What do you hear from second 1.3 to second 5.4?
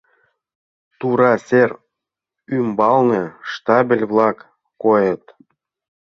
сер ӱмбалне штабель-влак койыт.